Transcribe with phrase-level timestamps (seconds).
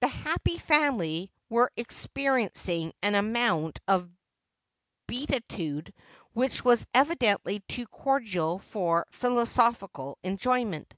[0.00, 4.10] The "Happy Family" were experiencing an amount of
[5.06, 5.94] beatitude
[6.32, 10.92] which was evidently too cordial for philosophical enjoyment.